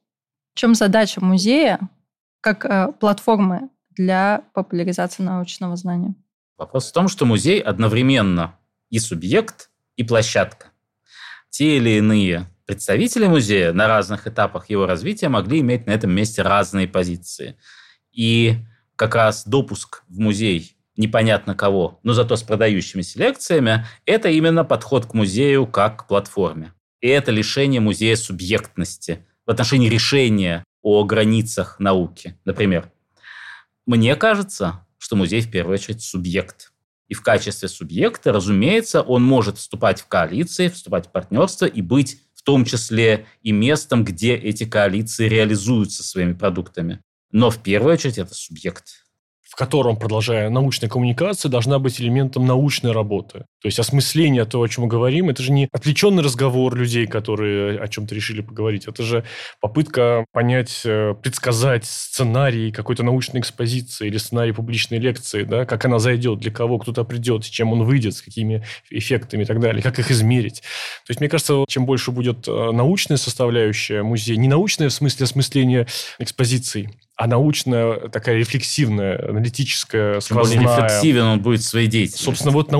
[0.54, 1.78] В чем задача музея
[2.40, 6.16] как э, платформы для популяризации научного знания?
[6.56, 8.56] Вопрос в том, что музей одновременно
[8.90, 10.72] и субъект, и площадка.
[11.50, 16.42] Те или иные представители музея на разных этапах его развития могли иметь на этом месте
[16.42, 17.56] разные позиции.
[18.18, 18.56] И
[18.96, 25.06] как раз допуск в музей непонятно кого, но зато с продающимися лекциями, это именно подход
[25.06, 26.72] к музею как к платформе.
[27.00, 32.36] И это лишение музея субъектности в отношении решения о границах науки.
[32.44, 32.90] Например,
[33.86, 36.72] мне кажется, что музей в первую очередь субъект.
[37.06, 42.20] И в качестве субъекта, разумеется, он может вступать в коалиции, вступать в партнерство и быть
[42.34, 47.00] в том числе и местом, где эти коалиции реализуются своими продуктами.
[47.30, 48.86] Но в первую очередь это субъект
[49.58, 53.44] котором, продолжая, научная коммуникация должна быть элементом научной работы.
[53.60, 57.80] То есть осмысление того, о чем мы говорим, это же не отвлеченный разговор людей, которые
[57.80, 58.86] о чем-то решили поговорить.
[58.86, 59.24] Это же
[59.60, 65.98] попытка понять, э, предсказать сценарий какой-то научной экспозиции или сценарий публичной лекции, да, как она
[65.98, 69.82] зайдет, для кого кто-то придет, с чем он выйдет, с какими эффектами и так далее,
[69.82, 70.60] как их измерить.
[71.06, 75.24] То есть, мне кажется, чем больше будет э, научная составляющая музея, не научная в смысле
[75.24, 75.88] осмысления
[76.20, 80.60] экспозиций, а научная такая рефлексивная, аналитическая, сквозная.
[80.60, 82.22] Более рефлексивен он будет в своей деятельности.
[82.22, 82.70] Собственно, вот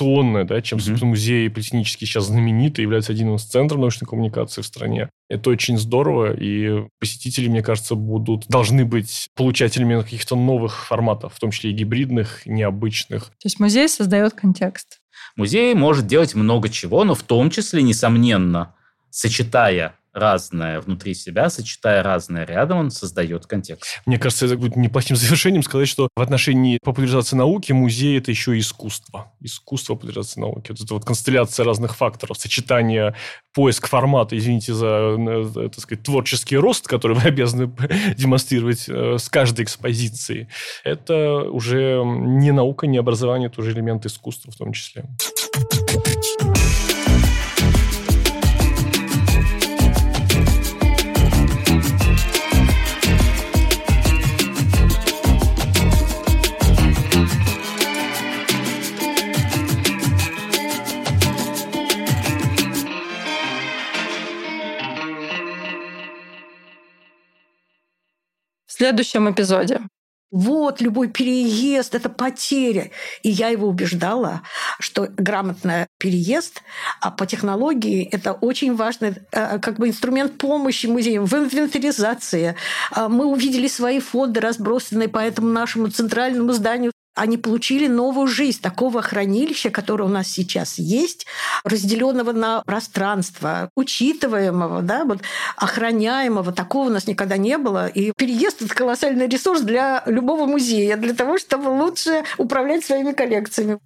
[0.00, 0.82] научно-коммуникационная, да, чем, mm-hmm.
[0.82, 5.08] собственно, музей политехнический сейчас знаменитый, является одним из центров научной коммуникации в стране.
[5.28, 11.40] Это очень здорово, и посетители, мне кажется, будут, должны быть получателями каких-то новых форматов, в
[11.40, 13.24] том числе и гибридных, необычных.
[13.24, 15.00] То есть музей создает контекст.
[15.36, 18.74] Музей может делать много чего, но в том числе, несомненно,
[19.10, 24.00] сочетая разное внутри себя, сочетая разное рядом, он создает контекст.
[24.06, 28.58] Мне кажется, это будет неплохим завершением сказать, что в отношении популяризации науки музей– это еще
[28.58, 29.32] искусство.
[29.40, 30.70] Искусство популяризации науки.
[30.70, 33.14] Вот это вот констелляция разных факторов, сочетание,
[33.52, 37.70] поиск формата, извините за, э, так сказать, творческий рост, который вы обязаны
[38.16, 40.48] демонстрировать э, с каждой экспозиции.
[40.82, 45.04] Это уже не наука, не образование, это уже элемент искусства в том числе.
[68.76, 69.80] Следующем эпизоде.
[70.32, 72.90] Вот, любой переезд– это потеря.
[73.22, 74.42] И я его убеждала,
[74.80, 76.62] что грамотный переезд
[77.00, 82.56] а по технологии– это очень важный э, как бы инструмент помощи музеям в инвентаризации.
[82.90, 88.60] А мы увидели свои фонды, разбросанные по этому нашему центральному зданию они получили новую жизнь
[88.60, 91.26] такого хранилища, которое у нас сейчас есть,
[91.64, 95.20] разделенного на пространство, учитываемого, да, вот,
[95.56, 96.52] охраняемого.
[96.52, 97.88] Такого у нас никогда не было.
[97.88, 103.78] И переезд– это колоссальный ресурс для любого музея, для того, чтобы лучше управлять своими коллекциями.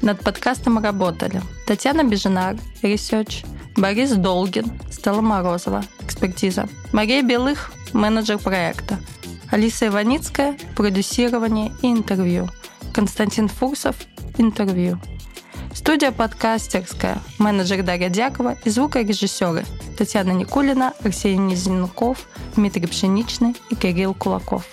[0.00, 3.44] Над подкастом работали Татьяна Бежинар, research,
[3.76, 8.98] Борис Долгин, Стелла Морозова, экспертиза, Мария Белых, менеджер проекта–
[9.54, 12.48] Алиса Иваницкая– продюсирование и интервью.
[12.92, 13.94] Константин Фурсов–
[14.36, 14.98] интервью.
[15.72, 19.64] Студия подкастерская, менеджер Дарья Дякова и звукорежиссеры
[19.96, 22.26] Татьяна Никулина, Арсений Низенков,
[22.56, 24.66] Дмитрий Пшеничный и Кирилл Кулаков.